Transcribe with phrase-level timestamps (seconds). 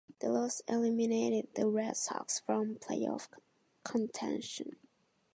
[0.17, 3.27] The loss eliminated the Red Sox from playoff
[3.83, 4.77] contention.